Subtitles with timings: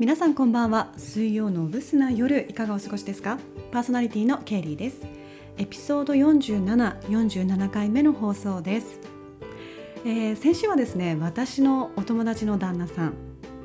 [0.00, 0.92] 皆さんこんばんは。
[0.96, 3.38] 水曜のブスな夜いかがお過ごしですか？
[3.70, 5.06] パーソナリティのケイリーです。
[5.56, 8.98] エピソード47、47回目の放送です、
[10.04, 13.14] えー先週はですね私のお友達の旦那さん。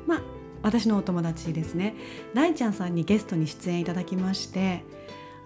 [0.06, 0.22] まあ
[0.62, 1.96] 私のお友達ですね。
[2.32, 4.84] 大ちゃんさんにゲストに出演いただきまして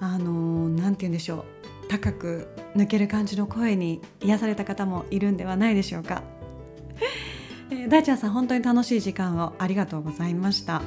[0.00, 1.88] あのーなんて言うんでしょう。
[1.88, 6.22] 高く抜ける感じの声に癒された方もいるんではないでしょうか。
[7.70, 10.82] えー大ちゃんさん本当に楽しい時間をありがとうございました。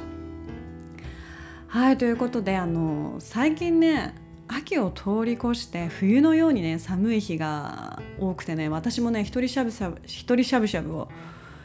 [1.66, 4.14] はいということであの最近ね
[4.48, 11.08] 秋を通り越して冬のようにね寒い日が多くてね私もね一人しゃぶしゃぶ一人しゃぶしゃぶを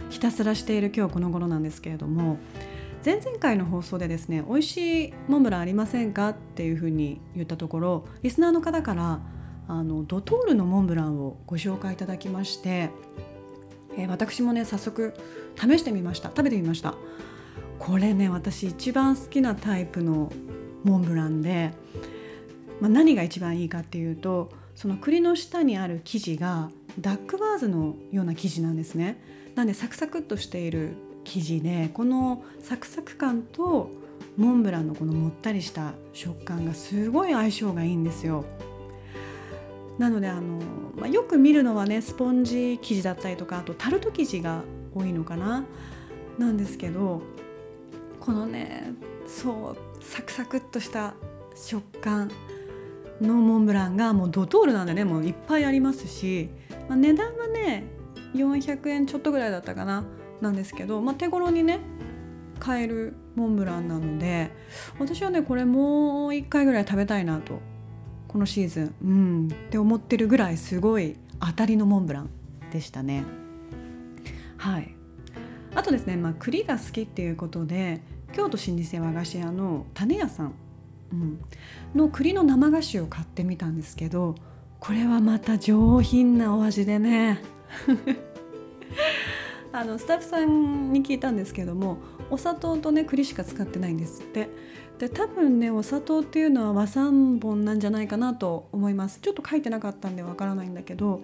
[0.10, 2.38] ひたすらしている今日この頃なんですけれども
[3.06, 9.22] 前々回の放送でですね美味しいモンブランありませんかっていうふうに言ったところリスナーの方から
[9.70, 12.90] あのドトールのモンブランをご紹介いただきまして
[13.98, 15.14] えー私もね早速
[15.56, 16.30] 試してみました。
[16.30, 16.96] 食べてみました。
[17.80, 20.32] これね私一番好きなタイプの
[20.84, 21.72] モンブランで、
[22.80, 26.70] まあ、何が一番いいかっていうとその栗の下にある生地が
[27.00, 29.22] ダックバーズのような生地なんですね。
[29.56, 33.92] なんでサクサクっとしている生地でこのサクサク感と
[34.38, 38.46] モンブランのこのもったりした食感がすごい相性がいいんですよ。
[39.98, 40.60] なのであの、
[40.96, 44.64] まあ、よく見るのはねスポンジ生地だったりとかあとタルト生地が
[44.96, 45.66] 多いのかな。
[46.38, 47.22] なんですけど
[48.20, 48.94] このね
[49.28, 51.14] そうサクサクっとした
[51.56, 52.32] 食感
[53.22, 56.50] のモンブランがもうドトールなんでねもういっぱいありますし、
[56.90, 57.86] まあ、値段はね
[58.34, 60.06] 400円ちょっとぐらいだったかな。
[60.42, 61.80] なんですけど、まあ、手頃にね
[62.60, 64.52] 買えるモンブランなので
[65.00, 67.60] 私はねこれもう1回ぐらい食べたいなと
[68.34, 68.96] このシーズン。
[69.04, 69.48] うん。
[69.48, 72.30] って思ってるぐらいすごい当たりのモンブラン
[72.72, 73.24] でしたね。
[74.58, 74.96] はい。
[75.76, 78.02] あとですね、まあ、栗が好きっていうことで
[78.34, 80.54] 京都老舗和菓子屋の種屋さん、
[81.12, 81.40] うん、
[81.96, 84.36] の栗の生菓子を買ってみたんですけど
[84.80, 87.42] これはまた上品なお味でね。
[89.74, 91.98] あのスタッフさんに聞いたんですけども
[92.30, 94.48] お砂糖とね栗しか使ってないんですって。
[95.00, 99.20] で多分ねお砂糖っていうのは和三本なんじゃないかなと思います。
[99.20, 101.24] ちょっと書いてなかったんでわからないんだけど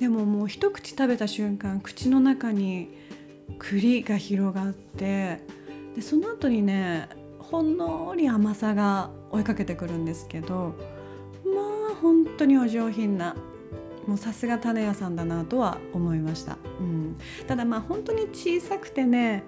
[0.00, 2.88] でももう一口食べた瞬間口の中に
[3.58, 5.42] 栗が広がって
[5.94, 7.08] でその後にね
[7.38, 10.74] ほんのり甘さが追いかけてくるんですけど
[11.44, 13.36] まあ本当にお上品な
[14.06, 17.16] もうさすが種屋さんだなとは思いました、うん、
[17.46, 19.42] ただまあ本当に小さくてね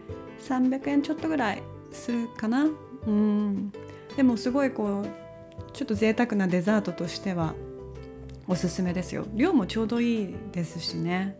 [0.48, 1.62] 300円ちょっとぐらい
[1.92, 2.66] するかな、
[3.06, 3.72] うん、
[4.16, 7.54] でもすごいこうちょっと贅沢なデザートとしては
[8.48, 9.26] おすすめですよ。
[9.34, 11.36] 量もちょうどいいですしね。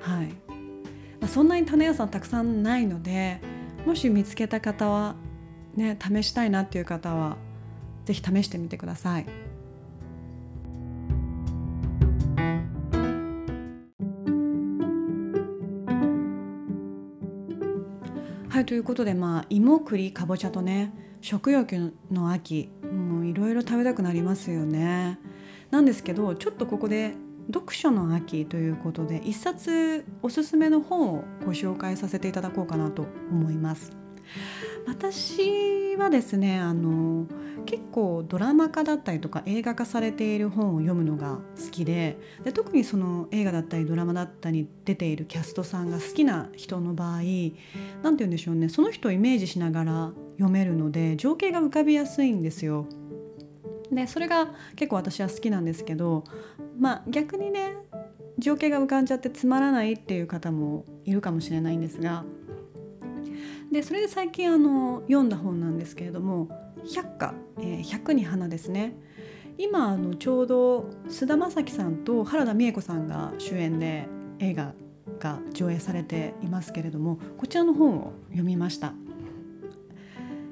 [0.00, 3.40] はい、まあ、そんなに種屋さんたくさんないので
[3.86, 5.14] もし見つけた方は
[5.76, 7.36] ね試したいなっていう方は
[8.04, 9.26] 是非試してみてください。
[18.62, 25.18] はいということでまあ芋栗かぼちゃとね食欲の秋もういろいろ食べたくなりますよね。
[25.72, 27.16] なんですけどちょっとここで
[27.52, 34.01] 読書の秋ということで一冊おすすめの本をご紹介させていただこうかなと思います。
[34.86, 37.26] 私はですねあの
[37.66, 47.54] 結構ドラマ化だったりとか映画化されている本を読むのが好きでで特にその映画だったりドラマだったり出ているキャストさんが好きな人の場合何て
[48.02, 52.86] 言うんでしょうねその人をイメージしながら読めるので情景が浮かびやすいんですよ。
[53.92, 56.24] でそれが結構私は好きなんですけど
[56.78, 57.76] まあ逆にね
[58.38, 62.24] 情景が浮かんじゃってつまらないっていう方もいるかもしれないんですが
[63.72, 66.48] でそれで最近あの読んだ本なんですけれども
[66.94, 68.94] 「百花、えー、百に花」ですね
[69.56, 74.06] 今あのちょうど菅田将暉さんと原田美恵子さんが主演で
[74.40, 74.74] 映画
[75.18, 78.92] が上映されていますけれどもこちらの本を読みました。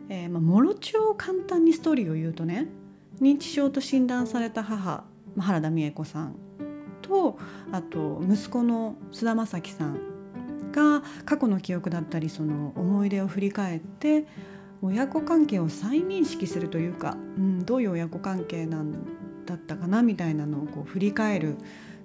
[0.08, 2.66] えーまあ、もろちょ簡単にストーリーを言うとね
[3.20, 5.04] 認知症と診断された母
[5.38, 6.34] 原田美恵子さん
[7.00, 7.38] と
[7.70, 10.09] あと息子の菅田将暉さん
[10.72, 14.26] が過去の記憶だったりその思い出を振り返って
[14.82, 18.92] 親子関係を再認識するというか、うん、どういう親子関係なん
[19.44, 21.56] だったかなみたいなのをこう振り返る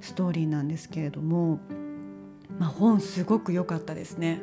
[0.01, 1.59] ストーリーなんですけれども、
[2.59, 4.41] まあ、本すごく良かったですね。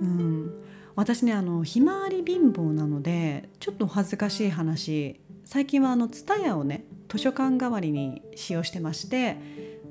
[0.00, 0.62] うん、
[0.94, 9.36] 私ねあのひまわり貧乏なのでちょっと恥ずかしい話最近はあの蔦屋をね図書館代わりに使用してまして、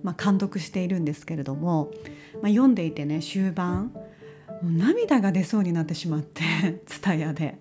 [0.04, 1.92] まあ、監読しているんですけれども、
[2.42, 3.92] まあ、読んでいてね終盤
[4.62, 6.44] もう涙が出そうになってしまって
[6.86, 7.58] 蔦屋で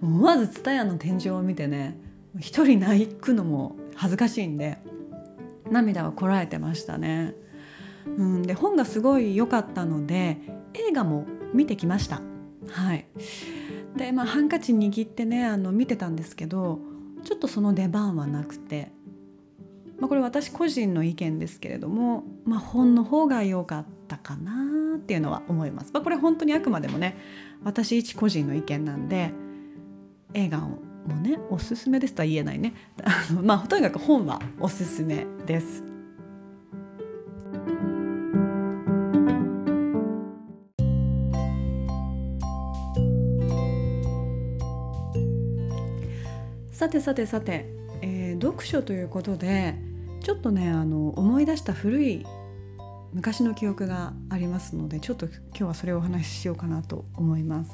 [0.00, 1.98] 思わず蔦屋の天井を見てね
[2.38, 4.78] 一人泣くのも恥ずかしいんで
[5.70, 7.34] 涙をこらえてましたね。
[8.18, 10.38] うん、で本がすごい良かったので
[10.74, 12.20] 映画も見てきました。
[12.68, 13.06] はい、
[13.96, 16.80] でまあハンカチ握ってねあの見てたんですけど
[17.24, 18.92] ちょっとその出番はなくて、
[20.02, 25.92] まあ、これ私個人の意見ですけれども、まあ、本の方が良かったかなっていうのは思います。
[25.92, 27.16] まあ、これ本当にあくまでもね
[27.62, 29.30] 私一個人の意見なんで
[30.34, 30.78] 映画も
[31.22, 32.74] ねおすすめですとは言えないね
[33.44, 35.84] まあとにかく本はおすすめです。
[46.72, 49.91] さてさてさて、えー、読書ということで
[50.22, 52.26] ちょっとねあの思い出した古い
[53.12, 57.70] 昔の記憶がありますのでちょっと今日はそれをお話ししようかなと思います。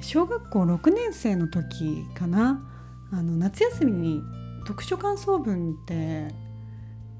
[0.00, 2.62] 小学校6年生の時かな
[3.10, 4.22] あの夏休みに
[4.66, 6.28] 読書感想文って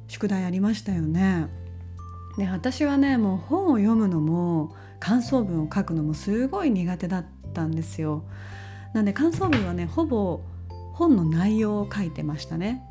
[0.09, 1.49] 宿題ありましたよね。
[2.39, 8.25] で私はねもう本を読むのも感想文を書くのもすごい苦手だったんですよ。
[8.93, 10.41] なんで感想文はねほぼ
[10.95, 12.83] 本の内容を書いてましたね。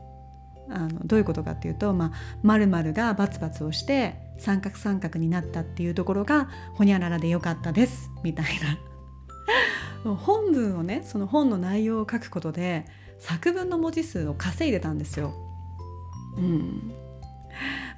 [0.69, 2.13] あのどういうことかっていうと「ま
[2.47, 8.45] あ、るがバツバツをして三角三角になったっていうところがほにゃららでよかったです」みたい
[10.05, 10.15] な。
[10.15, 12.85] 本文をねその本の内容を書くことで
[13.19, 15.33] 作文の文字数を稼いでたんですよ。
[16.37, 16.91] うん。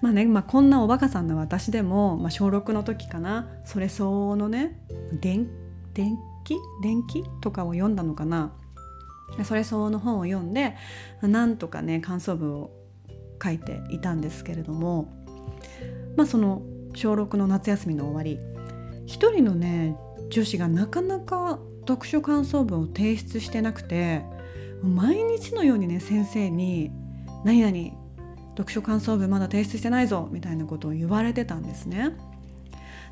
[0.01, 4.77] まあね、まあ、こんなおバカさんの私でも、まあ、小6の時かなそれ相応のね
[5.13, 5.47] 電
[5.93, 6.55] 電気？
[6.83, 7.23] 電気？
[7.41, 8.51] とかを読んだのかな。
[9.43, 10.75] それ相応の本を読んで
[11.21, 12.71] なんとかね感想文を
[13.43, 15.13] 書いていたんですけれども
[16.15, 16.61] まあその
[16.93, 18.39] 小6の夏休みの終わり
[19.05, 19.97] 一人のね
[20.29, 24.23] 女子がなかなか読書感想文を提出してなくて
[24.81, 26.91] 毎日のようにね先生に
[27.43, 27.97] 「何々
[28.57, 32.11] 読書感想文まだ提出してないぞ」みたいなことを言われてたんですね。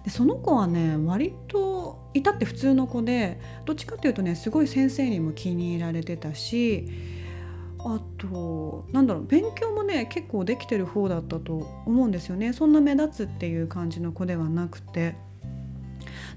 [0.04, 6.90] でその子はね割といたって普通の子でどっちかっていうとねすごい先生にも気に入られてたし
[7.80, 15.16] あとなんだろう勉強もね結構できてる方だったと思うんですよねそんな目立つっていう感じの子ではなくて。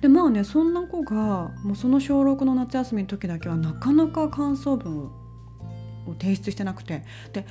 [0.01, 5.07] でまあねそんな子がもうその小6の夏休みの時だけはなかなか感想文
[6.07, 7.03] を提出してなくて
[7.33, 7.47] で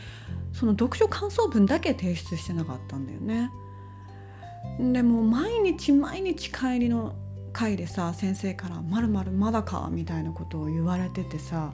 [0.53, 3.49] その読書感想文だけ提出してなかったんだよね。
[4.79, 7.15] でも毎日毎日帰りの
[7.53, 11.73] 会でさ先生から「まるまるまだか」みたいなことを言われててさ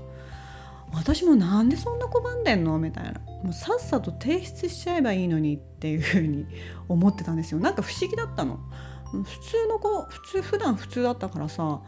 [0.93, 2.77] 私もなんでそんな拒んでんの？
[2.77, 3.13] みたいな。
[3.43, 6.45] もうさっさと提出しちゃえばいいのにっていうふうに
[6.89, 7.59] 思ってたんですよ。
[7.59, 8.59] なんか不思議だったの。
[9.11, 11.81] 普通の子普通普段普通だったからさ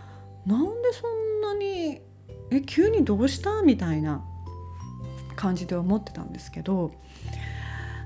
[0.46, 2.02] なんでそんなに？
[2.50, 3.62] え急にどうした？
[3.62, 4.24] みたいな
[5.36, 6.92] 感じで思ってたんですけど。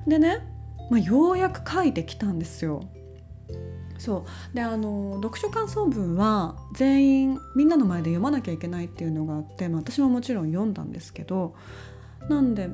[0.08, 0.40] でね、
[0.89, 2.81] まあ、ようやく書いてきたんですよ。
[3.98, 4.56] そう。
[4.56, 11.56] であの読書感想文は全員みんなの前で読まなきゃいけないっていうのがあって、まあ、私ももちろん読んだんですけど
[12.30, 12.69] なんで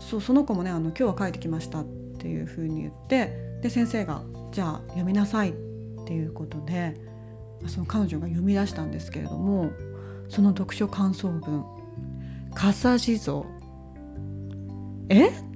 [0.00, 1.84] そうその子もねあの「今日は書いてきました」っ
[2.18, 4.22] ていうふうに言ってで先生が
[4.52, 5.54] 「じゃあ読みなさい」っ
[6.06, 6.94] ていうことで
[7.66, 9.70] その彼女が読み出したんですけれども
[10.28, 11.64] その読書感想文
[12.54, 13.42] 「笠地蔵」
[15.08, 15.51] え？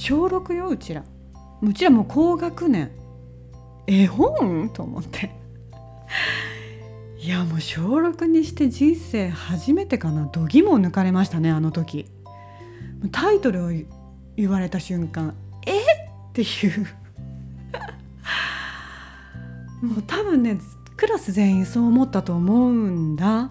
[0.00, 1.04] 小6ようちら。
[1.60, 2.90] うちらもう高学年。
[3.86, 4.70] 絵本？
[4.70, 5.30] と思って。
[7.18, 10.24] いやもう小6にして人生初めてかな。
[10.24, 12.06] 度肝を抜かれましたねあの時。
[13.12, 13.68] タイトルを
[14.36, 15.34] 言われた瞬間
[15.66, 15.82] え？
[15.82, 15.84] っ
[16.32, 16.86] ていう。
[19.86, 20.58] もう多分ね
[20.96, 23.50] クラス全員そう思ったと思うんだ。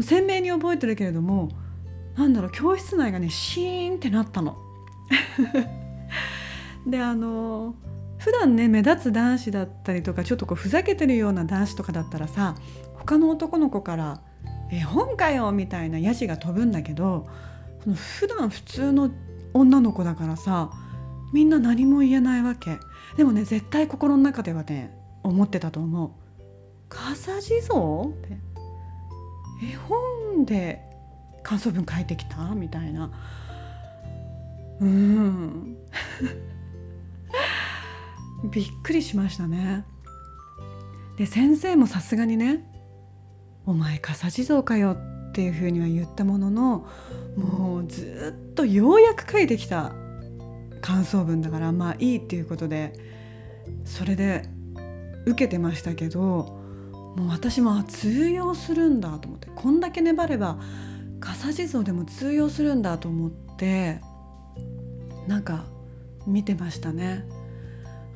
[0.00, 1.48] 鮮明に覚えてるけれども
[2.14, 4.58] なんだろう教室内がねシーンってなったの。
[6.86, 7.74] であの
[8.18, 12.54] 普段ね目立つ男子だったりとかちょっとこうふざけてるような男子とかだったらさ
[12.94, 14.20] 他の男の子から
[14.70, 17.26] 「絵本かよ!」みたいなヤジが飛ぶんだけど
[17.82, 19.10] その普段普通の
[19.54, 20.70] 女の子だからさ
[21.32, 22.78] みんな何も言えないわけ
[23.16, 26.10] でもね絶対心の中ではね思ってたと思う
[26.88, 28.38] 「笠地蔵?」って
[29.64, 30.82] 「絵本で
[31.42, 33.10] 感想文書いてきた?」みたいな
[34.80, 35.76] うん。
[38.50, 39.84] びっくりしましたね。
[41.16, 42.66] で先生もさすがにね
[43.66, 44.96] 「お前笠地蔵かよ」
[45.28, 46.86] っていうふうには言ったものの
[47.36, 49.92] もうずっとようやく書いてきた
[50.80, 52.94] 感想文だからまあいいっていうことで
[53.84, 54.48] それで
[55.26, 56.58] 受けてましたけど
[57.16, 60.58] もう私も通用するんだと思ってこんだけ粘れば
[61.20, 64.00] 傘地蔵でも通用するんだと思って
[65.30, 65.64] なんか
[66.26, 67.24] 見てましたね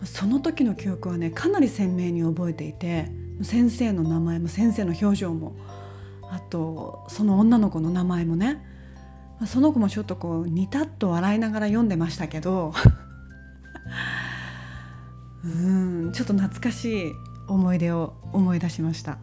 [0.04, 3.08] その時の記憶はねかなり鮮明に覚えていて
[3.40, 5.54] 先生の名前も先生の表情も
[6.22, 8.66] あとその女の子の名前もね
[9.46, 12.74] その子もちょっとこうにたっと笑いながら読んでましたけど
[15.44, 17.12] うんちょっと懐かしい
[17.46, 19.18] 思い出を思い出しました。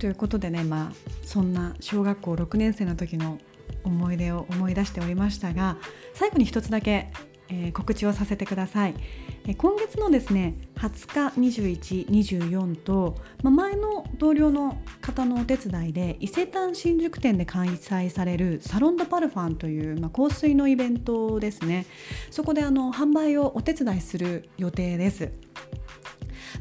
[0.00, 0.92] ということでねまあ
[1.24, 3.38] そんな小学校6年生の時の
[3.84, 5.76] 思い出を思い出しておりましたが
[6.14, 7.12] 最後に一つだけ、
[7.50, 8.94] えー、告知をさせてください
[9.46, 9.54] え。
[9.54, 11.60] 今月のですね20日
[12.06, 21.84] 2124と、まあ、前の同僚の方のお手伝いで伊勢丹新宿店で開催されるサロン・ド・パルファンという、まあ、香水のイベントですね
[22.30, 25.30] そこであの販売をお手伝いする予定です。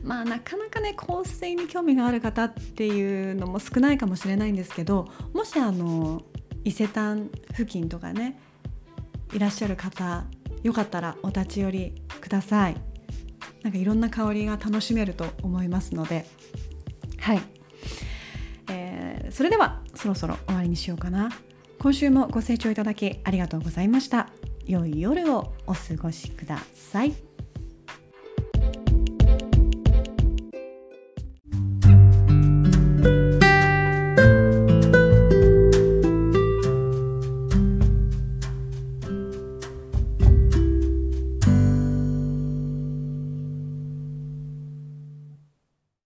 [0.03, 6.23] まあなかなかね香水に興味がある方っていうのも少ないかもしれないんですけどもしあの
[6.63, 8.39] 伊勢丹付近とかね
[9.33, 10.25] いらっしゃる方
[10.63, 12.75] よかったらお立ち寄りください。
[13.63, 16.25] なんかいろんな香りが楽しめると思いますので。
[17.19, 17.41] はい、
[18.69, 21.29] えー、それではそろそろ終わりにしようかな。
[21.79, 24.29] 今週もご清聴いただきありがとうございました。
[24.65, 27.28] 良い夜をお過ごしください。